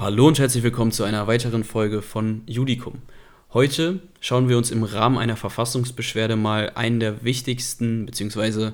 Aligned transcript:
Hallo 0.00 0.26
und 0.28 0.38
herzlich 0.38 0.62
willkommen 0.62 0.92
zu 0.92 1.04
einer 1.04 1.26
weiteren 1.26 1.62
Folge 1.62 2.00
von 2.00 2.40
Judicum. 2.46 3.02
Heute 3.52 4.00
schauen 4.18 4.48
wir 4.48 4.56
uns 4.56 4.70
im 4.70 4.82
Rahmen 4.82 5.18
einer 5.18 5.36
Verfassungsbeschwerde 5.36 6.36
mal 6.36 6.72
einen 6.74 7.00
der 7.00 7.22
wichtigsten 7.22 8.06
bzw. 8.06 8.70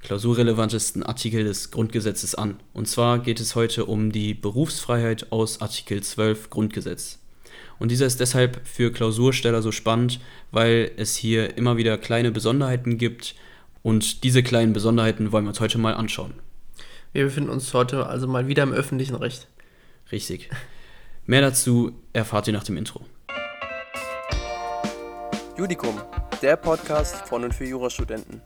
klausurrelevantesten 0.00 1.02
Artikel 1.02 1.42
des 1.42 1.72
Grundgesetzes 1.72 2.36
an. 2.36 2.60
Und 2.72 2.86
zwar 2.86 3.18
geht 3.18 3.40
es 3.40 3.56
heute 3.56 3.86
um 3.86 4.12
die 4.12 4.32
Berufsfreiheit 4.32 5.32
aus 5.32 5.60
Artikel 5.60 6.04
12 6.04 6.50
Grundgesetz. 6.50 7.18
Und 7.80 7.90
dieser 7.90 8.06
ist 8.06 8.20
deshalb 8.20 8.60
für 8.64 8.92
Klausursteller 8.92 9.62
so 9.62 9.72
spannend, 9.72 10.20
weil 10.52 10.92
es 10.96 11.16
hier 11.16 11.58
immer 11.58 11.78
wieder 11.78 11.98
kleine 11.98 12.30
Besonderheiten 12.30 12.96
gibt 12.96 13.34
und 13.82 14.22
diese 14.22 14.44
kleinen 14.44 14.72
Besonderheiten 14.72 15.32
wollen 15.32 15.46
wir 15.46 15.50
uns 15.50 15.58
heute 15.58 15.78
mal 15.78 15.94
anschauen. 15.94 16.34
Wir 17.12 17.24
befinden 17.24 17.50
uns 17.50 17.74
heute 17.74 18.06
also 18.06 18.28
mal 18.28 18.46
wieder 18.46 18.62
im 18.62 18.72
öffentlichen 18.72 19.16
Recht. 19.16 19.48
Richtig. 20.12 20.50
Mehr 21.26 21.40
dazu 21.40 21.92
erfahrt 22.12 22.48
ihr 22.48 22.52
nach 22.52 22.64
dem 22.64 22.76
Intro. 22.76 23.04
Judikum, 25.56 26.00
der 26.42 26.56
Podcast 26.56 27.28
von 27.28 27.44
und 27.44 27.54
für 27.54 27.66
Jurastudenten. 27.66 28.40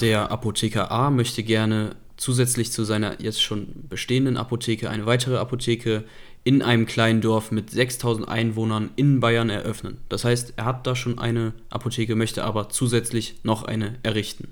Der 0.00 0.30
Apotheker 0.30 0.90
A 0.90 1.08
möchte 1.08 1.42
gerne 1.44 1.96
zusätzlich 2.16 2.72
zu 2.72 2.84
seiner 2.84 3.22
jetzt 3.22 3.40
schon 3.42 3.88
bestehenden 3.88 4.36
Apotheke 4.36 4.90
eine 4.90 5.06
weitere 5.06 5.36
Apotheke 5.36 6.04
in 6.42 6.62
einem 6.62 6.84
kleinen 6.84 7.20
Dorf 7.20 7.50
mit 7.50 7.70
6000 7.70 8.28
Einwohnern 8.28 8.90
in 8.96 9.20
Bayern 9.20 9.50
eröffnen. 9.50 9.98
Das 10.08 10.24
heißt, 10.24 10.54
er 10.56 10.64
hat 10.66 10.86
da 10.86 10.94
schon 10.94 11.18
eine 11.18 11.54
Apotheke, 11.70 12.16
möchte 12.16 12.44
aber 12.44 12.68
zusätzlich 12.68 13.36
noch 13.44 13.62
eine 13.62 13.98
errichten. 14.02 14.48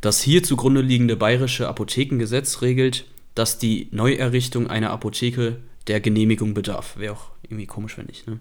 Das 0.00 0.22
hier 0.22 0.42
zugrunde 0.42 0.80
liegende 0.80 1.16
bayerische 1.16 1.68
Apothekengesetz 1.68 2.62
regelt, 2.62 3.04
dass 3.34 3.58
die 3.58 3.88
Neuerrichtung 3.90 4.66
einer 4.66 4.90
Apotheke 4.90 5.56
der 5.86 6.00
Genehmigung 6.00 6.54
bedarf. 6.54 6.96
Wäre 6.96 7.14
auch 7.14 7.30
irgendwie 7.42 7.66
komisch, 7.66 7.98
wenn 7.98 8.06
nicht. 8.06 8.26
Ne? 8.26 8.38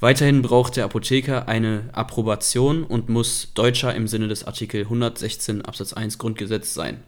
Weiterhin 0.00 0.42
braucht 0.42 0.76
der 0.76 0.84
Apotheker 0.84 1.48
eine 1.48 1.88
Approbation 1.92 2.84
und 2.84 3.08
muss 3.08 3.52
Deutscher 3.54 3.94
im 3.94 4.08
Sinne 4.08 4.28
des 4.28 4.44
Artikel 4.44 4.82
116 4.82 5.62
Absatz 5.62 5.92
1 5.92 6.18
Grundgesetz 6.18 6.74
sein. 6.74 7.02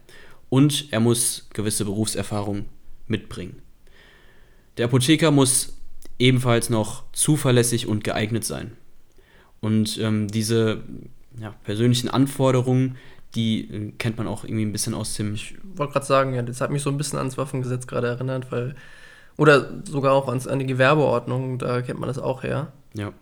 Und 0.48 0.88
er 0.90 1.00
muss 1.00 1.48
gewisse 1.52 1.84
Berufserfahrung 1.84 2.64
mitbringen. 3.06 3.60
Der 4.78 4.86
Apotheker 4.86 5.30
muss 5.30 5.74
ebenfalls 6.18 6.70
noch 6.70 7.04
zuverlässig 7.12 7.86
und 7.86 8.04
geeignet 8.04 8.44
sein. 8.44 8.72
Und 9.60 9.98
ähm, 9.98 10.28
diese 10.28 10.82
ja, 11.40 11.54
persönlichen 11.64 12.08
Anforderungen 12.08 12.96
die 13.34 13.60
äh, 13.70 13.92
kennt 13.98 14.18
man 14.18 14.26
auch 14.26 14.44
irgendwie 14.44 14.64
ein 14.64 14.72
bisschen 14.72 14.94
aus 14.94 15.14
dem. 15.14 15.34
Ich 15.34 15.56
wollte 15.74 15.92
gerade 15.92 16.06
sagen, 16.06 16.34
ja, 16.34 16.42
das 16.42 16.60
hat 16.60 16.70
mich 16.70 16.82
so 16.82 16.90
ein 16.90 16.96
bisschen 16.96 17.18
ans 17.18 17.38
Waffengesetz 17.38 17.86
gerade 17.86 18.08
erinnert, 18.08 18.50
weil. 18.50 18.74
Oder 19.36 19.84
sogar 19.84 20.14
auch 20.14 20.26
ans, 20.26 20.48
an 20.48 20.58
die 20.58 20.66
Gewerbeordnung, 20.66 21.58
da 21.58 21.80
kennt 21.80 22.00
man 22.00 22.08
das 22.08 22.18
auch 22.18 22.42
her. 22.42 22.72
Ja. 22.94 23.12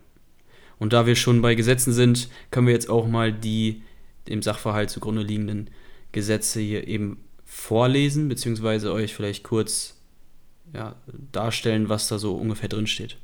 Und 0.79 0.91
da 0.91 1.05
wir 1.05 1.15
schon 1.15 1.43
bei 1.43 1.53
Gesetzen 1.53 1.93
sind, 1.93 2.29
können 2.49 2.65
wir 2.65 2.73
jetzt 2.73 2.89
auch 2.89 3.07
mal 3.07 3.31
die 3.31 3.83
dem 4.27 4.41
Sachverhalt 4.41 4.89
zugrunde 4.89 5.21
liegenden 5.21 5.69
Gesetze 6.11 6.59
hier 6.59 6.87
eben 6.87 7.23
vorlesen, 7.45 8.27
beziehungsweise 8.27 8.91
euch 8.91 9.13
vielleicht 9.13 9.43
kurz 9.43 9.95
ja, 10.73 10.95
darstellen, 11.31 11.89
was 11.89 12.07
da 12.07 12.17
so 12.17 12.35
ungefähr 12.35 12.69
drin 12.69 12.87
steht. 12.87 13.17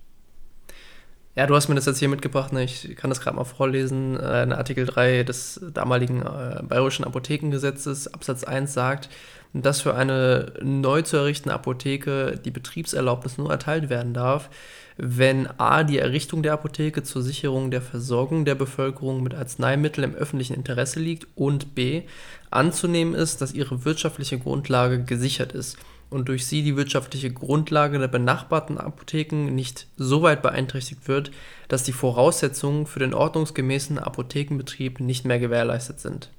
Ja, 1.36 1.48
du 1.48 1.56
hast 1.56 1.68
mir 1.68 1.74
das 1.74 1.88
jetzt 1.88 1.98
hier 1.98 2.10
mitgebracht, 2.10 2.54
ne? 2.54 2.64
ich 2.64 2.96
kann 2.96 3.10
das 3.10 3.20
gerade 3.20 3.36
mal 3.36 3.44
vorlesen. 3.44 4.20
Äh, 4.20 4.54
Artikel 4.54 4.86
3 4.86 5.24
des 5.24 5.60
damaligen 5.74 6.22
äh, 6.22 6.62
Bayerischen 6.62 7.06
Apothekengesetzes, 7.06 8.14
Absatz 8.14 8.44
1 8.44 8.72
sagt, 8.72 9.10
dass 9.52 9.82
für 9.82 9.96
eine 9.96 10.54
neu 10.62 11.02
zu 11.02 11.18
errichtende 11.18 11.56
Apotheke 11.56 12.40
die 12.46 12.52
Betriebserlaubnis 12.52 13.40
nur 13.40 13.50
erteilt 13.50 13.90
werden 13.90 14.14
darf, 14.14 14.52
wenn 14.98 15.48
a. 15.58 15.84
die 15.84 15.98
Errichtung 15.98 16.44
der 16.44 16.54
Apotheke 16.54 17.02
zur 17.02 17.24
Sicherung 17.24 17.72
der 17.72 17.82
Versorgung 17.82 18.46
der 18.46 18.54
Bevölkerung 18.54 19.24
mit 19.24 19.34
Arzneimitteln 19.34 20.12
im 20.12 20.16
öffentlichen 20.16 20.54
Interesse 20.54 21.00
liegt 21.00 21.26
und 21.34 21.74
b. 21.74 22.04
anzunehmen 22.52 23.16
ist, 23.16 23.42
dass 23.42 23.54
ihre 23.54 23.86
wirtschaftliche 23.86 24.38
Grundlage 24.38 25.04
gesichert 25.04 25.54
ist 25.54 25.80
und 26.14 26.30
durch 26.30 26.46
sie 26.46 26.62
die 26.62 26.78
wirtschaftliche 26.78 27.32
Grundlage 27.32 27.98
der 27.98 28.08
benachbarten 28.08 28.78
Apotheken 28.78 29.54
nicht 29.54 29.88
so 29.98 30.22
weit 30.22 30.42
beeinträchtigt 30.42 31.08
wird, 31.08 31.32
dass 31.68 31.84
die 31.84 31.92
Voraussetzungen 31.92 32.86
für 32.86 33.00
den 33.00 33.14
ordnungsgemäßen 33.14 33.98
Apothekenbetrieb 33.98 35.00
nicht 35.00 35.26
mehr 35.26 35.40
gewährleistet 35.40 36.00
sind. 36.00 36.30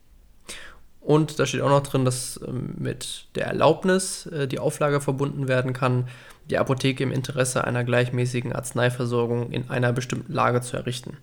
Und 1.01 1.39
da 1.39 1.45
steht 1.45 1.61
auch 1.61 1.69
noch 1.69 1.83
drin, 1.83 2.07
dass 2.07 2.41
ähm, 2.47 2.77
mit 2.79 3.27
der 3.35 3.47
Erlaubnis 3.47 4.27
äh, 4.27 4.49
die 4.49 4.59
Auflage 4.59 5.03
verbunden 5.03 5.49
werden 5.49 5.75
kann, 5.75 6.09
die 6.49 6.57
Apotheke 6.57 7.03
im 7.03 7.13
Interesse 7.13 7.65
einer 7.65 7.85
gleichmäßigen 7.85 8.53
Arzneiversorgung 8.53 9.51
in 9.51 9.69
einer 9.69 9.93
bestimmten 9.93 10.33
Lage 10.33 10.63
zu 10.63 10.77
errichten. 10.77 11.19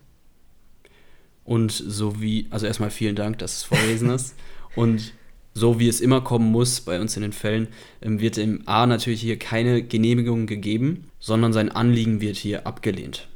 Und 1.44 1.72
so 1.72 2.20
wie, 2.20 2.46
also 2.50 2.66
erstmal 2.66 2.90
vielen 2.90 3.16
Dank, 3.16 3.38
dass 3.38 3.56
es 3.56 3.62
vorlesen 3.64 4.10
ist. 4.10 4.36
Und 4.76 5.12
so 5.54 5.78
wie 5.78 5.88
es 5.88 6.00
immer 6.00 6.20
kommen 6.20 6.50
muss 6.50 6.80
bei 6.80 7.00
uns 7.00 7.16
in 7.16 7.22
den 7.22 7.32
Fällen, 7.32 7.68
ähm, 8.00 8.20
wird 8.20 8.36
dem 8.36 8.62
A 8.66 8.86
natürlich 8.86 9.20
hier 9.20 9.38
keine 9.38 9.82
Genehmigung 9.82 10.46
gegeben, 10.46 11.08
sondern 11.18 11.52
sein 11.52 11.70
Anliegen 11.70 12.20
wird 12.20 12.36
hier 12.36 12.66
abgelehnt. 12.66 13.28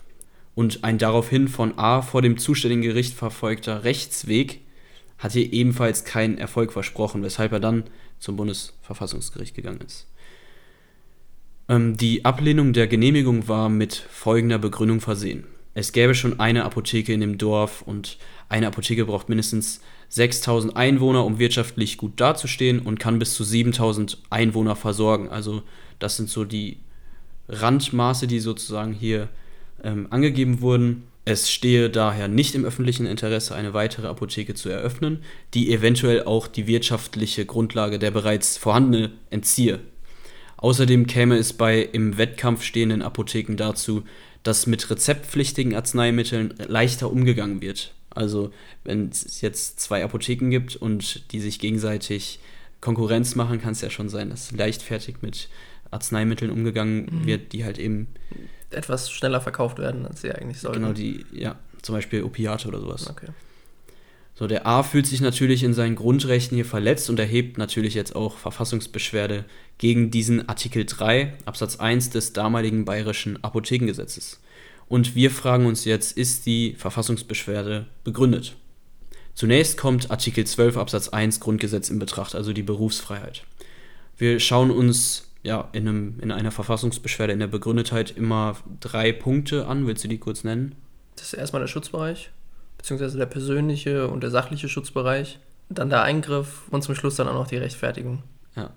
Und 0.55 0.85
ein 0.85 0.99
daraufhin 0.99 1.49
von 1.49 1.79
A 1.79 2.01
vor 2.01 2.23
dem 2.23 2.39
zuständigen 2.39 2.83
Gericht 2.83 3.15
verfolgter 3.15 3.85
Rechtsweg 3.85 4.61
hat 5.19 5.33
hier 5.33 5.53
ebenfalls 5.53 6.05
keinen 6.05 6.39
Erfolg 6.39 6.73
versprochen, 6.73 7.23
weshalb 7.23 7.53
er 7.53 7.61
dann 7.61 7.85
zum 8.19 8.37
Bundesverfassungsgericht 8.37 9.55
gegangen 9.55 9.81
ist. 9.87 10.07
Ähm, 11.69 11.97
die 11.97 12.25
Ablehnung 12.25 12.73
der 12.73 12.87
Genehmigung 12.87 13.49
war 13.49 13.69
mit 13.69 13.95
folgender 13.95 14.59
Begründung 14.59 15.01
versehen. 15.01 15.45
Es 15.77 15.93
gäbe 15.93 16.15
schon 16.15 16.41
eine 16.41 16.65
Apotheke 16.65 17.13
in 17.13 17.21
dem 17.21 17.37
Dorf 17.37 17.83
und 17.83 18.17
eine 18.49 18.67
Apotheke 18.67 19.05
braucht 19.05 19.29
mindestens 19.29 19.83
6000 20.09 20.75
Einwohner, 20.75 21.23
um 21.27 21.39
wirtschaftlich 21.39 21.99
gut 21.99 22.19
dazustehen 22.19 22.81
und 22.81 22.99
kann 22.99 23.19
bis 23.19 23.35
zu 23.35 23.45
7000 23.45 24.17
Einwohner 24.31 24.75
versorgen. 24.75 25.29
Also 25.29 25.63
das 25.99 26.17
sind 26.17 26.31
so 26.31 26.47
die 26.47 26.79
Randmaße, 27.51 28.27
die 28.27 28.39
sozusagen 28.39 28.95
hier 28.95 29.29
ähm, 29.85 30.07
angegeben 30.09 30.63
wurden. 30.63 31.09
Es 31.27 31.51
stehe 31.51 31.91
daher 31.91 32.27
nicht 32.27 32.55
im 32.55 32.65
öffentlichen 32.65 33.05
Interesse, 33.05 33.55
eine 33.55 33.75
weitere 33.75 34.07
Apotheke 34.07 34.55
zu 34.55 34.71
eröffnen, 34.71 35.25
die 35.53 35.71
eventuell 35.71 36.25
auch 36.25 36.47
die 36.47 36.67
wirtschaftliche 36.67 37.45
Grundlage 37.45 37.99
der 37.99 38.13
bereits 38.13 38.57
vorhandene 38.57 39.13
entziehe. 39.29 39.81
Außerdem 40.57 41.07
käme 41.07 41.37
es 41.37 41.53
bei 41.53 41.83
im 41.83 42.17
Wettkampf 42.17 42.63
stehenden 42.63 43.03
Apotheken 43.03 43.57
dazu, 43.57 44.05
dass 44.47 44.67
mit 44.67 44.89
rezeptpflichtigen 44.91 45.75
Arzneimitteln 45.75 46.55
leichter 46.69 47.11
umgegangen 47.11 47.61
wird. 47.61 47.93
Also 48.11 48.53
wenn 48.85 49.09
es 49.09 49.41
jetzt 49.41 49.81
zwei 49.81 50.05
Apotheken 50.05 50.51
gibt 50.51 50.77
und 50.77 51.33
die 51.33 51.41
sich 51.41 51.59
gegenseitig 51.59 52.41
Konkurrenz 52.81 53.35
machen, 53.35 53.61
kann 53.61 53.73
es 53.73 53.81
ja 53.81 53.91
schon 53.91 54.09
sein, 54.09 54.31
dass 54.31 54.53
leichtfertig 54.53 55.17
mit 55.21 55.49
Arzneimitteln 55.91 56.51
umgegangen 56.51 57.07
mhm. 57.11 57.27
wird, 57.27 57.53
die 57.53 57.65
halt 57.65 57.79
eben 57.79 58.09
etwas 58.71 59.11
schneller 59.11 59.41
verkauft 59.41 59.79
werden, 59.79 60.07
als 60.07 60.23
sie 60.23 60.33
eigentlich 60.33 60.61
sollten. 60.61 60.81
Genau, 60.81 60.93
die, 60.93 61.25
ja, 61.33 61.57
zum 61.83 61.95
Beispiel 61.95 62.23
Opiate 62.23 62.69
oder 62.69 62.81
sowas. 62.81 63.09
Okay. 63.09 63.29
So, 64.39 64.47
der 64.47 64.67
A 64.67 64.83
fühlt 64.83 65.07
sich 65.07 65.23
natürlich 65.23 65.63
in 65.63 65.73
seinen 65.73 65.97
Grundrechten 65.97 66.57
hier 66.57 66.67
verletzt 66.67 67.09
und 67.09 67.19
erhebt 67.19 67.57
natürlich 67.57 67.95
jetzt 67.95 68.15
auch 68.15 68.37
Verfassungsbeschwerde 68.37 69.47
gegen 69.79 70.11
diesen 70.11 70.47
Artikel 70.47 70.85
3 70.85 71.33
Absatz 71.47 71.77
1 71.77 72.11
des 72.11 72.35
damaligen 72.35 72.85
bayerischen 72.85 73.43
Apothekengesetzes. 73.43 74.41
Und 74.89 75.15
wir 75.15 75.31
fragen 75.31 75.65
uns 75.65 75.87
jetzt, 75.87 76.19
ist 76.19 76.45
die 76.45 76.75
Verfassungsbeschwerde 76.75 77.87
begründet? 78.05 78.57
Zunächst 79.35 79.79
kommt 79.79 80.11
Artikel 80.11 80.47
12 80.47 80.77
Absatz 80.77 81.09
1 81.09 81.41
Grundgesetz 81.41 81.89
in 81.89 81.99
Betracht, 81.99 82.35
also 82.35 82.53
die 82.53 82.63
Berufsfreiheit. 82.63 83.43
Wir 84.19 84.39
schauen 84.39 84.71
uns 84.71 85.31
ja, 85.45 85.69
in, 85.73 85.89
einem, 85.89 86.21
in 86.21 86.31
einer 86.31 86.51
Verfassungsbeschwerde 86.51 87.33
in 87.33 87.39
der 87.39 87.47
Begründetheit 87.47 88.11
immer 88.11 88.57
drei 88.81 89.13
Punkte 89.13 89.67
an. 89.67 89.87
Willst 89.87 90.05
du 90.05 90.09
die 90.09 90.19
kurz 90.19 90.45
nennen? 90.45 90.75
Das 91.17 91.27
ist 91.27 91.35
erstmal 91.35 91.61
der 91.61 91.69
Schutzbereich, 91.69 92.31
beziehungsweise 92.79 93.19
der 93.19 93.27
persönliche 93.27 94.09
und 94.09 94.23
der 94.23 94.31
sachliche 94.31 94.69
Schutzbereich, 94.69 95.39
dann 95.69 95.91
der 95.91 96.03
Eingriff 96.03 96.63
und 96.71 96.83
zum 96.83 96.95
Schluss 96.95 97.17
dann 97.17 97.29
auch 97.29 97.35
noch 97.35 97.49
die 97.49 97.57
Rechtfertigung. 97.57 98.23
Ja. 98.55 98.71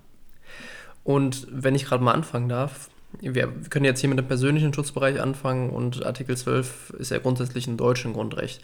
Und 1.04 1.46
wenn 1.50 1.74
ich 1.74 1.84
gerade 1.84 2.02
mal 2.02 2.12
anfangen 2.12 2.48
darf, 2.48 2.90
wir 3.20 3.48
können 3.70 3.84
jetzt 3.84 4.00
hier 4.00 4.08
mit 4.08 4.18
dem 4.18 4.26
persönlichen 4.26 4.72
Schutzbereich 4.72 5.20
anfangen 5.20 5.70
und 5.70 6.04
Artikel 6.04 6.36
12 6.36 6.90
ist 6.98 7.10
ja 7.10 7.18
grundsätzlich 7.18 7.66
ein 7.66 7.76
deutschen 7.76 8.12
Grundrecht. 8.12 8.62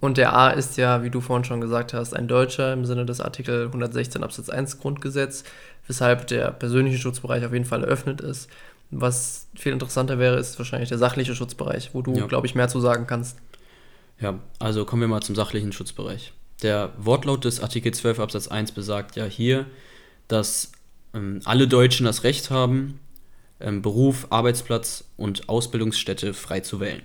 Und 0.00 0.16
der 0.16 0.34
A 0.34 0.50
ist 0.50 0.78
ja, 0.78 1.02
wie 1.02 1.10
du 1.10 1.20
vorhin 1.20 1.44
schon 1.44 1.60
gesagt 1.60 1.92
hast, 1.92 2.14
ein 2.16 2.26
Deutscher 2.26 2.72
im 2.72 2.86
Sinne 2.86 3.04
des 3.04 3.20
Artikel 3.20 3.66
116 3.66 4.24
Absatz 4.24 4.48
1 4.48 4.78
Grundgesetz, 4.78 5.44
weshalb 5.86 6.26
der 6.28 6.50
persönliche 6.52 6.98
Schutzbereich 6.98 7.44
auf 7.44 7.52
jeden 7.52 7.66
Fall 7.66 7.84
eröffnet 7.84 8.20
ist. 8.20 8.48
Was 8.90 9.46
viel 9.54 9.72
interessanter 9.72 10.18
wäre, 10.18 10.36
ist 10.38 10.58
wahrscheinlich 10.58 10.88
der 10.88 10.98
sachliche 10.98 11.34
Schutzbereich, 11.34 11.90
wo 11.92 12.02
du, 12.02 12.14
ja. 12.14 12.26
glaube 12.26 12.46
ich, 12.46 12.54
mehr 12.54 12.68
zu 12.68 12.80
sagen 12.80 13.06
kannst. 13.06 13.38
Ja, 14.20 14.38
also 14.58 14.84
kommen 14.84 15.02
wir 15.02 15.08
mal 15.08 15.22
zum 15.22 15.34
sachlichen 15.34 15.72
Schutzbereich. 15.72 16.32
Der 16.62 16.92
Wortlaut 16.98 17.44
des 17.44 17.60
Artikel 17.60 17.92
12 17.92 18.20
Absatz 18.20 18.48
1 18.48 18.72
besagt 18.72 19.16
ja 19.16 19.24
hier, 19.24 19.66
dass 20.28 20.72
ähm, 21.14 21.40
alle 21.44 21.66
Deutschen 21.66 22.04
das 22.04 22.22
Recht 22.22 22.50
haben, 22.50 23.00
ähm, 23.60 23.80
Beruf, 23.80 24.26
Arbeitsplatz 24.30 25.04
und 25.16 25.48
Ausbildungsstätte 25.48 26.34
frei 26.34 26.60
zu 26.60 26.80
wählen. 26.80 27.02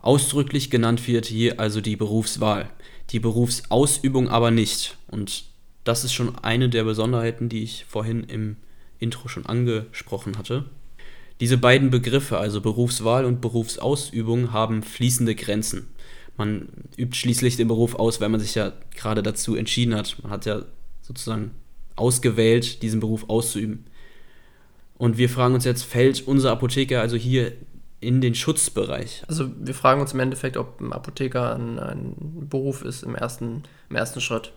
Ausdrücklich 0.00 0.70
genannt 0.70 1.06
wird 1.06 1.26
hier 1.26 1.60
also 1.60 1.82
die 1.82 1.96
Berufswahl, 1.96 2.70
die 3.10 3.20
Berufsausübung 3.20 4.30
aber 4.30 4.50
nicht. 4.50 4.96
Und 5.08 5.44
das 5.84 6.04
ist 6.04 6.14
schon 6.14 6.38
eine 6.38 6.70
der 6.70 6.84
Besonderheiten, 6.84 7.50
die 7.50 7.62
ich 7.62 7.84
vorhin 7.86 8.24
im 8.24 8.56
Intro 8.98 9.28
schon 9.28 9.44
angesprochen 9.44 10.38
hatte. 10.38 10.64
Diese 11.40 11.58
beiden 11.58 11.90
Begriffe, 11.90 12.38
also 12.38 12.62
Berufswahl 12.62 13.26
und 13.26 13.42
Berufsausübung, 13.42 14.52
haben 14.52 14.82
fließende 14.82 15.34
Grenzen. 15.34 15.88
Man 16.40 16.68
übt 16.96 17.14
schließlich 17.14 17.56
den 17.56 17.68
Beruf 17.68 17.96
aus, 17.96 18.18
weil 18.22 18.30
man 18.30 18.40
sich 18.40 18.54
ja 18.54 18.72
gerade 18.96 19.22
dazu 19.22 19.56
entschieden 19.56 19.94
hat. 19.94 20.16
Man 20.22 20.32
hat 20.32 20.46
ja 20.46 20.62
sozusagen 21.02 21.50
ausgewählt, 21.96 22.82
diesen 22.82 22.98
Beruf 22.98 23.28
auszuüben. 23.28 23.84
Und 24.96 25.18
wir 25.18 25.28
fragen 25.28 25.54
uns 25.54 25.66
jetzt, 25.66 25.82
fällt 25.82 26.26
unser 26.26 26.50
Apotheker 26.52 27.02
also 27.02 27.16
hier 27.16 27.52
in 28.00 28.22
den 28.22 28.34
Schutzbereich? 28.34 29.22
Also 29.28 29.50
wir 29.60 29.74
fragen 29.74 30.00
uns 30.00 30.14
im 30.14 30.20
Endeffekt, 30.20 30.56
ob 30.56 30.80
ein 30.80 30.94
Apotheker 30.94 31.54
ein, 31.54 31.78
ein 31.78 32.46
Beruf 32.48 32.82
ist 32.82 33.02
im 33.02 33.14
ersten, 33.14 33.64
im 33.90 33.96
ersten 33.96 34.22
Schritt. 34.22 34.52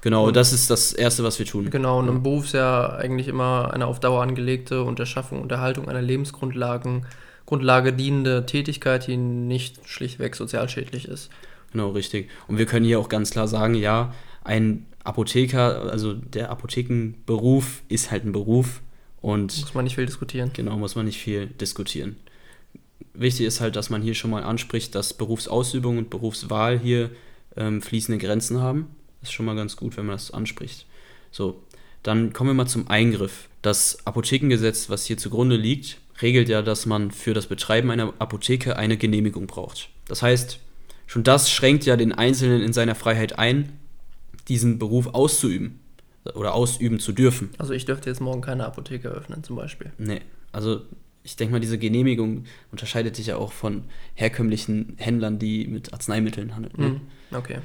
Genau, 0.00 0.26
und 0.26 0.34
das 0.34 0.52
ist 0.52 0.68
das 0.68 0.92
Erste, 0.92 1.22
was 1.22 1.38
wir 1.38 1.46
tun. 1.46 1.70
Genau, 1.70 2.00
und 2.00 2.08
ein 2.08 2.24
Beruf 2.24 2.46
ist 2.46 2.54
ja 2.54 2.88
eigentlich 2.88 3.28
immer 3.28 3.72
eine 3.72 3.86
auf 3.86 4.00
Dauer 4.00 4.20
angelegte 4.22 4.82
Unterschaffung 4.82 5.42
und 5.42 5.52
Erhaltung 5.52 5.88
einer 5.88 6.02
Lebensgrundlagen, 6.02 7.06
Grundlage 7.48 7.94
dienende 7.94 8.44
Tätigkeit, 8.44 9.06
die 9.06 9.16
nicht 9.16 9.88
schlichtweg 9.88 10.36
sozialschädlich 10.36 11.08
ist. 11.08 11.30
Genau, 11.72 11.92
richtig. 11.92 12.28
Und 12.46 12.58
wir 12.58 12.66
können 12.66 12.84
hier 12.84 13.00
auch 13.00 13.08
ganz 13.08 13.30
klar 13.30 13.48
sagen, 13.48 13.74
ja, 13.74 14.14
ein 14.44 14.84
Apotheker, 15.02 15.90
also 15.90 16.12
der 16.12 16.50
Apothekenberuf 16.50 17.82
ist 17.88 18.10
halt 18.10 18.26
ein 18.26 18.32
Beruf 18.32 18.82
und 19.22 19.58
muss 19.62 19.72
man 19.72 19.84
nicht 19.84 19.94
viel 19.94 20.04
diskutieren. 20.04 20.50
Genau, 20.52 20.76
muss 20.76 20.94
man 20.94 21.06
nicht 21.06 21.22
viel 21.22 21.46
diskutieren. 21.46 22.16
Wichtig 23.14 23.46
ist 23.46 23.62
halt, 23.62 23.76
dass 23.76 23.88
man 23.88 24.02
hier 24.02 24.14
schon 24.14 24.30
mal 24.30 24.42
anspricht, 24.42 24.94
dass 24.94 25.14
Berufsausübung 25.14 25.96
und 25.96 26.10
Berufswahl 26.10 26.78
hier 26.78 27.08
ähm, 27.56 27.80
fließende 27.80 28.22
Grenzen 28.22 28.60
haben. 28.60 28.88
Das 29.20 29.30
ist 29.30 29.34
schon 29.34 29.46
mal 29.46 29.56
ganz 29.56 29.74
gut, 29.74 29.96
wenn 29.96 30.04
man 30.04 30.16
das 30.16 30.32
anspricht. 30.32 30.84
So, 31.30 31.62
dann 32.02 32.34
kommen 32.34 32.50
wir 32.50 32.54
mal 32.54 32.66
zum 32.66 32.88
Eingriff. 32.88 33.48
Das 33.62 34.06
Apothekengesetz, 34.06 34.90
was 34.90 35.06
hier 35.06 35.16
zugrunde 35.16 35.56
liegt, 35.56 35.98
regelt 36.22 36.48
ja, 36.48 36.62
dass 36.62 36.86
man 36.86 37.10
für 37.10 37.34
das 37.34 37.46
Betreiben 37.46 37.90
einer 37.90 38.12
Apotheke 38.18 38.76
eine 38.76 38.96
Genehmigung 38.96 39.46
braucht. 39.46 39.90
Das 40.06 40.22
heißt, 40.22 40.60
schon 41.06 41.22
das 41.22 41.50
schränkt 41.50 41.84
ja 41.84 41.96
den 41.96 42.12
Einzelnen 42.12 42.62
in 42.62 42.72
seiner 42.72 42.94
Freiheit 42.94 43.38
ein, 43.38 43.78
diesen 44.48 44.78
Beruf 44.78 45.08
auszuüben 45.08 45.80
oder 46.34 46.54
ausüben 46.54 46.98
zu 47.00 47.12
dürfen. 47.12 47.50
Also 47.58 47.72
ich 47.72 47.84
dürfte 47.84 48.10
jetzt 48.10 48.20
morgen 48.20 48.40
keine 48.40 48.66
Apotheke 48.66 49.08
öffnen 49.08 49.42
zum 49.44 49.56
Beispiel. 49.56 49.92
Nee, 49.98 50.20
also 50.52 50.82
ich 51.22 51.36
denke 51.36 51.52
mal, 51.52 51.60
diese 51.60 51.78
Genehmigung 51.78 52.44
unterscheidet 52.72 53.16
sich 53.16 53.26
ja 53.26 53.36
auch 53.36 53.52
von 53.52 53.84
herkömmlichen 54.14 54.94
Händlern, 54.96 55.38
die 55.38 55.66
mit 55.66 55.92
Arzneimitteln 55.92 56.54
handeln. 56.54 56.74
Ne? 56.76 56.88
Mhm, 56.88 57.36
okay. 57.36 57.58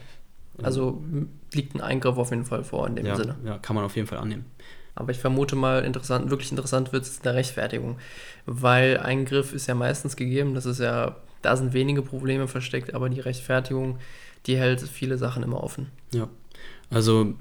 Also 0.61 1.01
liegt 1.53 1.73
ein 1.73 1.81
Eingriff 1.81 2.17
auf 2.17 2.29
jeden 2.29 2.45
Fall 2.45 2.63
vor 2.63 2.88
in 2.88 2.95
dem 2.95 3.05
ja, 3.05 3.15
Sinne. 3.15 3.38
Ja, 3.44 3.57
kann 3.57 3.75
man 3.75 3.85
auf 3.85 3.95
jeden 3.95 4.07
Fall 4.07 4.19
annehmen. 4.19 4.45
Aber 4.95 5.11
ich 5.11 5.17
vermute 5.17 5.55
mal, 5.55 5.83
interessant, 5.83 6.29
wirklich 6.29 6.51
interessant 6.51 6.93
wird 6.93 7.03
es 7.03 7.17
in 7.17 7.23
der 7.23 7.35
Rechtfertigung. 7.35 7.97
Weil 8.45 8.97
Eingriff 8.97 9.53
ist 9.53 9.67
ja 9.67 9.75
meistens 9.75 10.15
gegeben, 10.15 10.53
das 10.53 10.65
ist 10.65 10.79
ja, 10.79 11.17
da 11.41 11.57
sind 11.57 11.73
wenige 11.73 12.01
Probleme 12.01 12.47
versteckt, 12.47 12.93
aber 12.93 13.09
die 13.09 13.19
Rechtfertigung, 13.19 13.99
die 14.45 14.57
hält 14.57 14.81
viele 14.81 15.17
Sachen 15.17 15.43
immer 15.43 15.63
offen. 15.63 15.87
Ja. 16.11 16.29
Also 16.89 17.33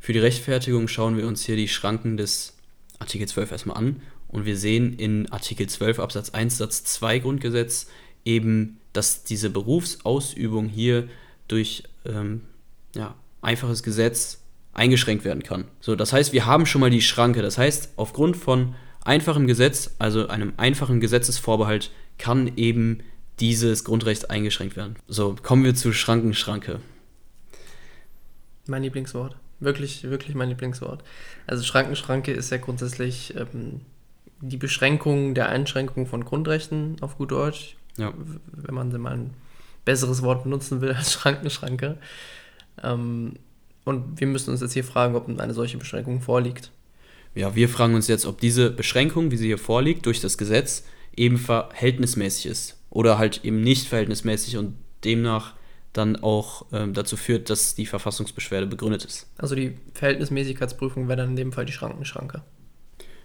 für 0.00 0.12
die 0.12 0.18
Rechtfertigung 0.18 0.88
schauen 0.88 1.16
wir 1.16 1.26
uns 1.26 1.44
hier 1.44 1.56
die 1.56 1.68
Schranken 1.68 2.16
des 2.16 2.56
Artikel 2.98 3.26
12 3.26 3.52
erstmal 3.52 3.76
an 3.78 4.02
und 4.28 4.44
wir 4.44 4.56
sehen 4.56 4.94
in 4.94 5.30
Artikel 5.32 5.68
12 5.68 5.98
Absatz 5.98 6.30
1 6.30 6.58
Satz 6.58 6.84
2 6.84 7.20
Grundgesetz 7.20 7.88
eben, 8.24 8.78
dass 8.92 9.24
diese 9.24 9.50
Berufsausübung 9.50 10.68
hier 10.68 11.08
durch 11.46 11.84
ähm, 12.04 12.42
ja, 12.94 13.14
einfaches 13.40 13.82
Gesetz 13.82 14.40
eingeschränkt 14.78 15.24
werden 15.24 15.42
kann. 15.42 15.64
So, 15.80 15.94
das 15.96 16.12
heißt, 16.12 16.32
wir 16.32 16.46
haben 16.46 16.64
schon 16.64 16.80
mal 16.80 16.90
die 16.90 17.02
Schranke. 17.02 17.42
Das 17.42 17.58
heißt, 17.58 17.94
aufgrund 17.96 18.36
von 18.36 18.74
einfachem 19.04 19.46
Gesetz, 19.46 19.94
also 19.98 20.28
einem 20.28 20.52
einfachen 20.56 21.00
Gesetzesvorbehalt, 21.00 21.90
kann 22.16 22.52
eben 22.56 23.00
dieses 23.40 23.84
Grundrecht 23.84 24.30
eingeschränkt 24.30 24.76
werden. 24.76 24.96
So, 25.06 25.36
kommen 25.42 25.64
wir 25.64 25.74
zu 25.74 25.92
Schrankenschranke. 25.92 26.80
Mein 28.66 28.82
Lieblingswort. 28.82 29.36
Wirklich, 29.60 30.04
wirklich 30.04 30.34
mein 30.34 30.48
Lieblingswort. 30.48 31.02
Also 31.46 31.64
Schrankenschranke 31.64 32.32
ist 32.32 32.50
ja 32.50 32.58
grundsätzlich 32.58 33.34
ähm, 33.36 33.80
die 34.40 34.56
Beschränkung 34.56 35.34
der 35.34 35.48
Einschränkung 35.48 36.06
von 36.06 36.24
Grundrechten 36.24 36.96
auf 37.00 37.16
gut 37.16 37.32
Deutsch. 37.32 37.76
Ja. 37.96 38.12
Wenn 38.52 38.74
man 38.74 39.00
mal 39.00 39.14
ein 39.14 39.30
besseres 39.84 40.22
Wort 40.22 40.44
benutzen 40.44 40.80
will 40.80 40.92
als 40.92 41.12
Schrankenschranke. 41.12 41.98
Ähm, 42.82 43.34
und 43.88 44.20
wir 44.20 44.26
müssen 44.26 44.50
uns 44.50 44.60
jetzt 44.60 44.74
hier 44.74 44.84
fragen, 44.84 45.16
ob 45.16 45.28
eine 45.28 45.54
solche 45.54 45.78
Beschränkung 45.78 46.20
vorliegt. 46.20 46.70
Ja, 47.34 47.54
wir 47.54 47.68
fragen 47.68 47.94
uns 47.94 48.06
jetzt, 48.08 48.26
ob 48.26 48.40
diese 48.40 48.70
Beschränkung, 48.70 49.30
wie 49.30 49.36
sie 49.36 49.46
hier 49.46 49.58
vorliegt, 49.58 50.06
durch 50.06 50.20
das 50.20 50.38
Gesetz 50.38 50.84
eben 51.16 51.38
verhältnismäßig 51.38 52.46
ist 52.46 52.80
oder 52.90 53.18
halt 53.18 53.44
eben 53.44 53.62
nicht 53.62 53.88
verhältnismäßig 53.88 54.56
und 54.56 54.74
demnach 55.04 55.54
dann 55.92 56.16
auch 56.16 56.66
ähm, 56.72 56.94
dazu 56.94 57.16
führt, 57.16 57.50
dass 57.50 57.74
die 57.74 57.86
Verfassungsbeschwerde 57.86 58.66
begründet 58.66 59.04
ist. 59.04 59.26
Also 59.38 59.54
die 59.54 59.76
Verhältnismäßigkeitsprüfung 59.94 61.08
wäre 61.08 61.16
dann 61.16 61.30
in 61.30 61.36
dem 61.36 61.52
Fall 61.52 61.64
die 61.64 61.72
Schrankenschranke. 61.72 62.42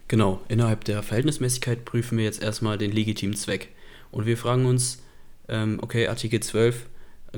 Genau, 0.07 0.42
innerhalb 0.48 0.83
der 0.86 1.04
Verhältnismäßigkeit 1.04 1.86
prüfen 1.86 2.18
wir 2.18 2.25
jetzt 2.25 2.42
erstmal 2.42 2.77
den 2.77 2.92
legitimen 2.92 3.36
Zweck. 3.36 3.69
Und 4.12 4.25
wir 4.25 4.38
fragen 4.38 4.66
uns, 4.66 5.01
ähm, 5.50 5.80
okay, 5.81 6.07
Artikel 6.07 6.39
12 6.39 6.88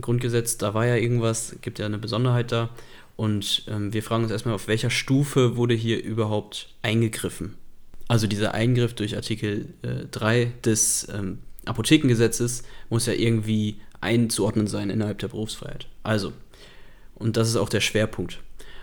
Grundgesetz, 0.02 0.58
da 0.58 0.74
war 0.74 0.86
ja 0.86 0.96
irgendwas, 0.96 1.56
gibt 1.62 1.80
ja 1.80 1.86
eine 1.86 1.98
Besonderheit 1.98 2.52
da. 2.52 2.70
Und 3.16 3.64
ähm, 3.68 3.94
wir 3.94 4.04
fragen 4.04 4.24
uns 4.24 4.32
erstmal, 4.32 4.56
auf 4.56 4.68
welcher 4.68 4.90
Stufe 4.90 5.56
wurde 5.56 5.74
hier 5.74 6.04
überhaupt 6.04 6.74
eingegriffen? 6.82 7.56
Also 8.08 8.28
dieser 8.28 8.54
Eingriff 8.54 8.94
durch 8.94 9.16
Artikel 9.16 9.74
äh, 9.82 10.06
3 10.12 10.52
des 10.64 11.08
ähm, 11.14 11.40
Apothekengesetzes 11.66 12.64
muss 12.90 13.06
ja 13.06 13.14
irgendwie 13.14 13.80
einzuordnen 14.02 14.68
sein 14.68 14.90
innerhalb 14.90 15.20
der 15.20 15.30
Berufsfreiheit. 15.30 15.88
Also, 16.04 16.34
und 17.16 17.38
das 17.38 17.50
ist 17.50 17.56
auch 17.56 17.70
der 17.70 17.82
Schwerpunkt. 17.82 18.40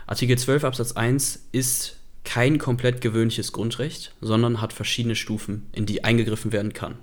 Artikel 0.07 0.37
12 0.37 0.65
Absatz 0.65 0.91
1 0.93 1.47
ist 1.51 1.97
kein 2.25 2.57
komplett 2.57 3.01
gewöhnliches 3.01 3.51
Grundrecht, 3.51 4.13
sondern 4.19 4.61
hat 4.61 4.73
verschiedene 4.73 5.15
Stufen, 5.15 5.67
in 5.71 5.85
die 5.85 6.03
eingegriffen 6.03 6.51
werden 6.51 6.73
kann. 6.73 6.95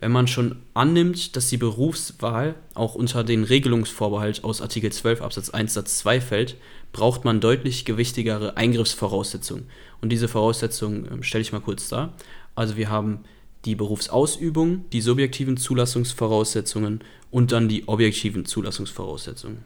Wenn 0.00 0.12
man 0.12 0.26
schon 0.26 0.56
annimmt, 0.72 1.36
dass 1.36 1.48
die 1.48 1.58
Berufswahl 1.58 2.54
auch 2.72 2.94
unter 2.94 3.22
den 3.22 3.44
Regelungsvorbehalt 3.44 4.44
aus 4.44 4.62
Artikel 4.62 4.90
12 4.90 5.20
Absatz 5.20 5.50
1 5.50 5.74
Satz 5.74 5.98
2 5.98 6.22
fällt, 6.22 6.56
braucht 6.92 7.26
man 7.26 7.40
deutlich 7.40 7.84
gewichtigere 7.84 8.56
Eingriffsvoraussetzungen. 8.56 9.66
Und 10.00 10.10
diese 10.10 10.26
Voraussetzungen 10.26 11.20
äh, 11.20 11.22
stelle 11.22 11.42
ich 11.42 11.52
mal 11.52 11.60
kurz 11.60 11.88
dar. 11.90 12.14
Also 12.54 12.78
wir 12.78 12.88
haben 12.88 13.20
die 13.66 13.74
Berufsausübung, 13.74 14.86
die 14.90 15.02
subjektiven 15.02 15.58
Zulassungsvoraussetzungen 15.58 17.04
und 17.30 17.52
dann 17.52 17.68
die 17.68 17.86
objektiven 17.86 18.46
Zulassungsvoraussetzungen. 18.46 19.58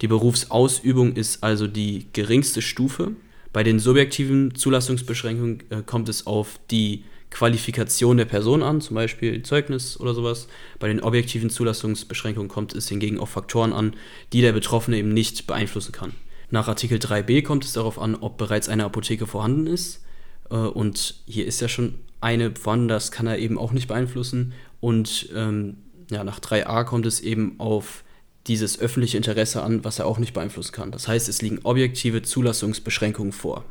Die 0.00 0.08
Berufsausübung 0.08 1.14
ist 1.14 1.44
also 1.44 1.68
die 1.68 2.06
geringste 2.12 2.62
Stufe. 2.62 3.12
Bei 3.52 3.62
den 3.62 3.78
subjektiven 3.78 4.56
Zulassungsbeschränkungen 4.56 5.62
äh, 5.70 5.82
kommt 5.86 6.08
es 6.08 6.26
auf 6.26 6.58
die 6.72 7.04
Qualifikation 7.30 8.16
der 8.16 8.24
Person 8.24 8.62
an, 8.62 8.80
zum 8.80 8.94
Beispiel 8.94 9.42
Zeugnis 9.42 10.00
oder 10.00 10.14
sowas. 10.14 10.48
Bei 10.78 10.88
den 10.88 11.00
objektiven 11.00 11.50
Zulassungsbeschränkungen 11.50 12.48
kommt 12.48 12.74
es 12.74 12.88
hingegen 12.88 13.18
auf 13.18 13.30
Faktoren 13.30 13.72
an, 13.72 13.94
die 14.32 14.40
der 14.40 14.52
Betroffene 14.52 14.96
eben 14.96 15.12
nicht 15.12 15.46
beeinflussen 15.46 15.92
kann. 15.92 16.14
Nach 16.50 16.68
Artikel 16.68 16.98
3b 16.98 17.42
kommt 17.42 17.64
es 17.64 17.74
darauf 17.74 17.98
an, 17.98 18.14
ob 18.14 18.38
bereits 18.38 18.68
eine 18.68 18.84
Apotheke 18.84 19.26
vorhanden 19.26 19.66
ist. 19.66 20.02
Äh, 20.50 20.54
und 20.54 21.16
hier 21.26 21.46
ist 21.46 21.60
ja 21.60 21.68
schon 21.68 21.94
eine 22.20 22.54
vorhanden, 22.56 22.88
das 22.88 23.12
kann 23.12 23.26
er 23.26 23.38
eben 23.38 23.58
auch 23.58 23.72
nicht 23.72 23.88
beeinflussen. 23.88 24.54
Und 24.80 25.28
ähm, 25.34 25.78
ja, 26.10 26.24
nach 26.24 26.40
3a 26.40 26.84
kommt 26.84 27.06
es 27.06 27.20
eben 27.20 27.60
auf 27.60 28.04
dieses 28.46 28.80
öffentliche 28.80 29.18
Interesse 29.18 29.62
an, 29.62 29.84
was 29.84 29.98
er 29.98 30.06
auch 30.06 30.18
nicht 30.18 30.32
beeinflussen 30.32 30.72
kann. 30.72 30.90
Das 30.90 31.06
heißt, 31.06 31.28
es 31.28 31.42
liegen 31.42 31.60
objektive 31.64 32.22
Zulassungsbeschränkungen 32.22 33.32
vor. 33.32 33.64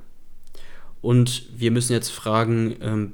Und 1.02 1.48
wir 1.56 1.72
müssen 1.72 1.94
jetzt 1.94 2.10
fragen, 2.10 2.76
ähm, 2.82 3.14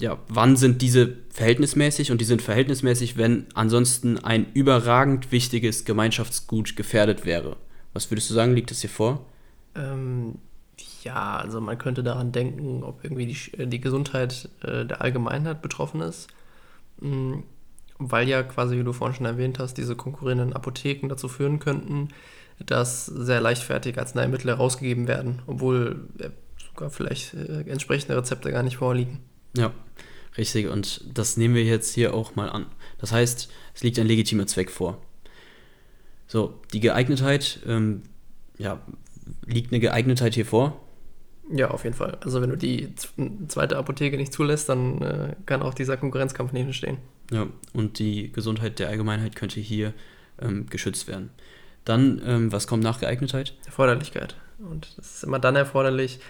ja, 0.00 0.18
wann 0.28 0.56
sind 0.56 0.82
diese 0.82 1.16
verhältnismäßig? 1.30 2.10
Und 2.10 2.20
die 2.20 2.24
sind 2.24 2.42
verhältnismäßig, 2.42 3.16
wenn 3.16 3.46
ansonsten 3.54 4.18
ein 4.18 4.46
überragend 4.54 5.30
wichtiges 5.30 5.84
Gemeinschaftsgut 5.84 6.76
gefährdet 6.76 7.24
wäre. 7.24 7.56
Was 7.92 8.10
würdest 8.10 8.30
du 8.30 8.34
sagen, 8.34 8.54
liegt 8.54 8.70
das 8.70 8.80
hier 8.80 8.90
vor? 8.90 9.26
Ähm, 9.74 10.36
ja, 11.02 11.36
also 11.36 11.60
man 11.60 11.78
könnte 11.78 12.02
daran 12.02 12.32
denken, 12.32 12.82
ob 12.82 13.04
irgendwie 13.04 13.26
die, 13.26 13.66
die 13.66 13.80
Gesundheit 13.80 14.48
äh, 14.62 14.84
der 14.86 15.02
Allgemeinheit 15.02 15.62
betroffen 15.62 16.00
ist. 16.00 16.28
Mm, 17.00 17.40
weil 17.98 18.28
ja 18.28 18.42
quasi, 18.42 18.78
wie 18.78 18.84
du 18.84 18.92
vorhin 18.92 19.16
schon 19.16 19.26
erwähnt 19.26 19.58
hast, 19.58 19.74
diese 19.74 19.94
konkurrierenden 19.94 20.54
Apotheken 20.54 21.08
dazu 21.08 21.28
führen 21.28 21.58
könnten, 21.58 22.08
dass 22.64 23.06
sehr 23.06 23.40
leichtfertig 23.40 23.98
Arzneimittel 23.98 24.50
herausgegeben 24.50 25.06
werden, 25.06 25.42
obwohl 25.46 26.08
äh, 26.18 26.30
sogar 26.70 26.90
vielleicht 26.90 27.34
äh, 27.34 27.62
entsprechende 27.68 28.16
Rezepte 28.16 28.50
gar 28.50 28.62
nicht 28.62 28.78
vorliegen. 28.78 29.20
Ja, 29.56 29.72
richtig. 30.36 30.68
Und 30.68 31.04
das 31.12 31.36
nehmen 31.36 31.54
wir 31.54 31.64
jetzt 31.64 31.94
hier 31.94 32.14
auch 32.14 32.36
mal 32.36 32.48
an. 32.48 32.66
Das 32.98 33.12
heißt, 33.12 33.50
es 33.74 33.82
liegt 33.82 33.98
ein 33.98 34.06
legitimer 34.06 34.46
Zweck 34.46 34.70
vor. 34.70 35.00
So, 36.26 36.60
die 36.72 36.80
Geeignetheit, 36.80 37.60
ähm, 37.66 38.02
ja, 38.58 38.80
liegt 39.46 39.72
eine 39.72 39.80
Geeignetheit 39.80 40.34
hier 40.34 40.46
vor? 40.46 40.80
Ja, 41.52 41.70
auf 41.70 41.82
jeden 41.82 41.96
Fall. 41.96 42.16
Also 42.20 42.40
wenn 42.40 42.50
du 42.50 42.56
die 42.56 42.94
zweite 43.48 43.76
Apotheke 43.76 44.16
nicht 44.16 44.32
zulässt, 44.32 44.68
dann 44.68 45.02
äh, 45.02 45.34
kann 45.46 45.62
auch 45.62 45.74
dieser 45.74 45.96
Konkurrenzkampf 45.96 46.52
nicht 46.52 46.66
entstehen. 46.66 46.98
Ja, 47.32 47.48
und 47.72 47.98
die 47.98 48.30
Gesundheit 48.30 48.78
der 48.78 48.88
Allgemeinheit 48.88 49.34
könnte 49.34 49.58
hier 49.58 49.92
ähm, 50.40 50.66
geschützt 50.66 51.08
werden. 51.08 51.30
Dann, 51.84 52.22
ähm, 52.24 52.52
was 52.52 52.66
kommt 52.66 52.84
nach 52.84 53.00
Geeignetheit? 53.00 53.54
Erforderlichkeit. 53.66 54.36
Und 54.58 54.96
das 54.96 55.16
ist 55.16 55.24
immer 55.24 55.38
dann 55.38 55.56
erforderlich, 55.56 56.20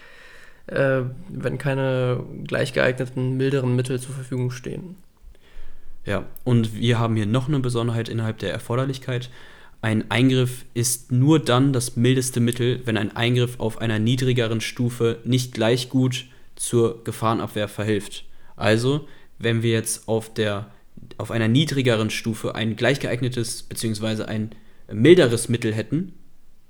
äh, 0.71 1.03
wenn 1.29 1.59
keine 1.59 2.25
gleich 2.47 2.73
geeigneten, 2.73 3.37
milderen 3.37 3.77
Mittel 3.77 4.01
zur 4.01 4.15
Verfügung 4.15 4.51
stehen. 4.51 4.97
Ja, 6.07 6.25
und 6.45 6.75
wir 6.75 6.99
haben 6.99 7.17
hier 7.17 7.27
noch 7.27 7.49
eine 7.49 7.61
Besonderheit 7.61 8.09
innerhalb 8.09 8.39
der 8.39 8.53
Erforderlichkeit. 8.53 9.31
Ein 9.83 10.11
Eingriff 10.11 10.65
ist 10.75 11.11
nur 11.13 11.39
dann 11.39 11.73
das 11.73 11.97
mildeste 11.97 12.41
Mittel, 12.41 12.81
wenn 12.85 12.97
ein 12.97 13.17
Eingriff 13.17 13.59
auf 13.59 13.81
einer 13.81 13.99
niedrigeren 13.99 14.61
Stufe 14.61 15.19
nicht 15.25 15.53
gleich 15.53 15.89
gut 15.89 16.27
zur 16.57 17.03
Gefahrenabwehr 17.05 17.69
verhilft. 17.69 18.25
Also, 18.57 19.09
wenn 19.39 19.63
wir 19.63 19.73
jetzt 19.73 20.07
auf, 20.07 20.33
der, 20.33 20.71
auf 21.17 21.31
einer 21.31 21.49
niedrigeren 21.49 22.11
Stufe 22.11 22.55
ein 22.55 22.77
gleich 22.77 23.01
geeignetes 23.01 23.63
bzw. 23.63 24.25
ein 24.25 24.51
milderes 24.93 25.49
Mittel 25.49 25.73
hätten, 25.75 26.13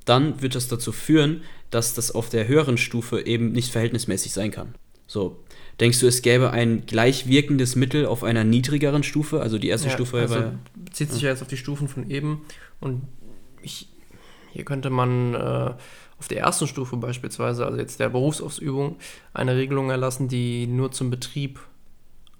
dann 0.04 0.42
wird 0.42 0.54
das 0.54 0.68
dazu 0.68 0.92
führen, 0.92 1.42
dass 1.70 1.94
das 1.94 2.10
auf 2.12 2.28
der 2.28 2.48
höheren 2.48 2.78
Stufe 2.78 3.24
eben 3.24 3.52
nicht 3.52 3.70
verhältnismäßig 3.70 4.32
sein 4.32 4.50
kann. 4.50 4.74
So, 5.06 5.42
denkst 5.80 6.00
du, 6.00 6.06
es 6.06 6.22
gäbe 6.22 6.50
ein 6.50 6.86
gleich 6.86 7.26
wirkendes 7.26 7.76
Mittel 7.76 8.06
auf 8.06 8.22
einer 8.22 8.44
niedrigeren 8.44 9.02
Stufe? 9.02 9.40
Also 9.40 9.58
die 9.58 9.68
erste 9.68 9.88
ja, 9.88 9.94
Stufe 9.94 10.18
also 10.18 10.34
war. 10.36 10.52
Bezieht 10.76 11.12
sich 11.12 11.22
ja 11.22 11.30
jetzt 11.30 11.42
auf 11.42 11.48
die 11.48 11.56
Stufen 11.56 11.88
von 11.88 12.10
eben 12.10 12.42
und 12.80 13.02
ich, 13.62 13.88
hier 14.52 14.64
könnte 14.64 14.90
man 14.90 15.34
äh, 15.34 15.74
auf 16.18 16.28
der 16.28 16.38
ersten 16.38 16.66
Stufe 16.66 16.96
beispielsweise, 16.96 17.66
also 17.66 17.78
jetzt 17.78 17.98
der 17.98 18.10
Berufsausübung, 18.10 18.96
eine 19.32 19.56
Regelung 19.56 19.90
erlassen, 19.90 20.28
die 20.28 20.66
nur 20.66 20.92
zum 20.92 21.10
Betrieb 21.10 21.60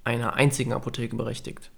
einer 0.05 0.35
einzigen 0.35 0.73
Apotheke 0.73 1.17
berechtigt. 1.17 1.71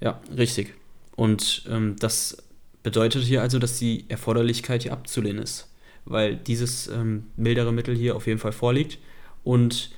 Ja, 0.00 0.20
richtig. 0.36 0.74
Und 1.16 1.64
ähm, 1.70 1.96
das 1.98 2.45
bedeutet 2.86 3.24
hier 3.24 3.42
also, 3.42 3.58
dass 3.58 3.80
die 3.80 4.04
Erforderlichkeit 4.08 4.84
hier 4.84 4.92
abzulehnen 4.92 5.42
ist, 5.42 5.68
weil 6.04 6.36
dieses 6.36 6.86
ähm, 6.86 7.24
mildere 7.36 7.72
Mittel 7.72 7.96
hier 7.96 8.14
auf 8.14 8.28
jeden 8.28 8.38
Fall 8.38 8.52
vorliegt 8.52 8.98
und 9.42 9.90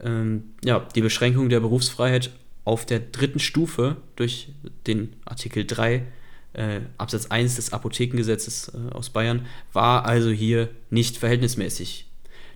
ähm, 0.00 0.50
ja, 0.62 0.86
die 0.94 1.00
Beschränkung 1.00 1.48
der 1.48 1.60
Berufsfreiheit 1.60 2.30
auf 2.66 2.84
der 2.84 3.00
dritten 3.00 3.38
Stufe 3.38 3.96
durch 4.16 4.48
den 4.86 5.16
Artikel 5.24 5.64
3 5.64 6.02
äh, 6.52 6.80
Absatz 6.98 7.24
1 7.28 7.56
des 7.56 7.72
Apothekengesetzes 7.72 8.68
äh, 8.74 8.92
aus 8.92 9.08
Bayern 9.08 9.46
war 9.72 10.04
also 10.04 10.28
hier 10.28 10.68
nicht 10.90 11.16
verhältnismäßig. 11.16 12.06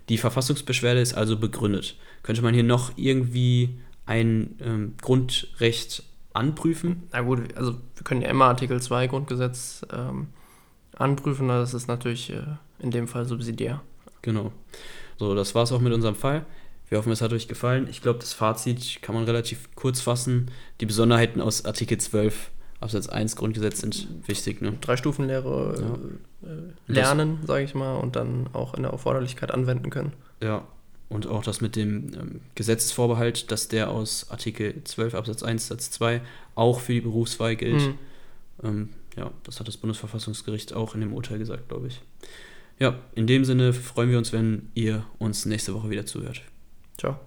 Die 0.09 0.19
Verfassungsbeschwerde 0.19 1.01
ist 1.01 1.15
also 1.15 1.37
begründet. 1.37 1.95
Könnte 2.21 2.43
man 2.43 2.53
hier 2.53 2.61
noch 2.61 2.91
irgendwie 2.97 3.79
ein 4.05 4.57
ähm, 4.63 4.93
Grundrecht 5.01 6.03
anprüfen? 6.33 7.03
Na 7.11 7.21
gut, 7.21 7.55
also 7.55 7.73
wir 7.95 8.03
können 8.03 8.21
ja 8.21 8.29
immer 8.29 8.45
Artikel 8.45 8.81
2 8.81 9.07
Grundgesetz 9.07 9.85
ähm, 9.93 10.27
anprüfen, 10.95 11.47
das 11.47 11.73
ist 11.73 11.87
natürlich 11.87 12.31
äh, 12.31 12.43
in 12.79 12.91
dem 12.91 13.07
Fall 13.07 13.25
subsidiär. 13.25 13.81
Genau. 14.21 14.51
So, 15.17 15.35
das 15.35 15.55
war 15.55 15.63
es 15.63 15.71
auch 15.71 15.81
mit 15.81 15.93
unserem 15.93 16.15
Fall. 16.15 16.45
Wir 16.89 16.97
hoffen, 16.97 17.11
es 17.11 17.21
hat 17.21 17.31
euch 17.31 17.47
gefallen. 17.47 17.87
Ich 17.89 18.01
glaube, 18.01 18.19
das 18.19 18.33
Fazit 18.33 19.01
kann 19.01 19.15
man 19.15 19.23
relativ 19.23 19.69
kurz 19.75 20.01
fassen. 20.01 20.51
Die 20.81 20.85
Besonderheiten 20.85 21.39
aus 21.39 21.63
Artikel 21.63 21.97
12 21.97 22.51
Absatz 22.81 23.07
1 23.07 23.35
Grundgesetz 23.35 23.79
sind 23.79 24.07
wichtig. 24.27 24.61
Ne? 24.61 24.73
Drei 24.81 24.97
Stufenlehre 24.97 25.99
ja. 26.43 26.49
äh, 26.49 26.91
lernen, 26.91 27.39
sage 27.45 27.63
ich 27.63 27.75
mal, 27.75 27.95
und 27.95 28.15
dann 28.15 28.49
auch 28.53 28.73
in 28.73 28.81
der 28.81 28.91
Erforderlichkeit 28.91 29.51
anwenden 29.51 29.89
können. 29.89 30.13
Ja, 30.41 30.63
und 31.11 31.27
auch 31.27 31.43
das 31.43 31.59
mit 31.59 31.75
dem 31.75 32.13
ähm, 32.13 32.41
Gesetzesvorbehalt, 32.55 33.51
dass 33.51 33.67
der 33.67 33.89
aus 33.89 34.31
Artikel 34.31 34.81
12 34.83 35.13
Absatz 35.13 35.43
1 35.43 35.67
Satz 35.67 35.91
2 35.91 36.21
auch 36.55 36.79
für 36.79 36.93
die 36.93 37.01
Berufswahl 37.01 37.57
gilt. 37.57 37.81
Mhm. 37.81 37.97
Ähm, 38.63 38.89
ja, 39.17 39.29
das 39.43 39.59
hat 39.59 39.67
das 39.67 39.75
Bundesverfassungsgericht 39.75 40.73
auch 40.73 40.95
in 40.95 41.01
dem 41.01 41.13
Urteil 41.13 41.37
gesagt, 41.37 41.67
glaube 41.67 41.87
ich. 41.87 42.01
Ja, 42.79 42.97
in 43.13 43.27
dem 43.27 43.43
Sinne 43.43 43.73
freuen 43.73 44.09
wir 44.09 44.17
uns, 44.17 44.31
wenn 44.31 44.69
ihr 44.73 45.05
uns 45.19 45.45
nächste 45.45 45.73
Woche 45.73 45.89
wieder 45.89 46.05
zuhört. 46.05 46.41
Ciao. 46.97 47.19